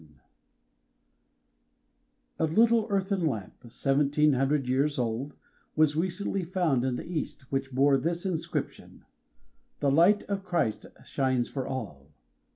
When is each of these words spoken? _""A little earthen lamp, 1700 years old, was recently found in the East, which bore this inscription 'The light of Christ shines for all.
_""A 2.39 2.45
little 2.45 2.87
earthen 2.89 3.23
lamp, 3.27 3.63
1700 3.63 4.67
years 4.67 4.97
old, 4.97 5.35
was 5.75 5.95
recently 5.95 6.43
found 6.43 6.83
in 6.83 6.95
the 6.95 7.05
East, 7.05 7.51
which 7.51 7.71
bore 7.71 7.97
this 7.99 8.25
inscription 8.25 9.05
'The 9.79 9.91
light 9.91 10.23
of 10.23 10.43
Christ 10.43 10.87
shines 11.05 11.49
for 11.49 11.67
all. 11.67 12.09